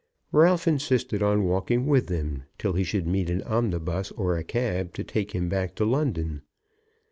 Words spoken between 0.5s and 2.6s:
insisted on walking with them